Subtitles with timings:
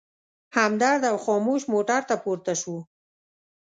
[0.57, 2.79] همدرد او خاموش موټر ته پورته شوو.